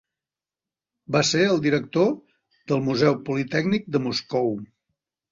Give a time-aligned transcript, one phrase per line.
[1.15, 2.07] Va ser el director
[2.71, 4.49] del Museu Politècnic de Moscou.